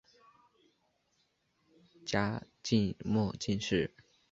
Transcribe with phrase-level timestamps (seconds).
[2.07, 3.93] 嘉靖末进士。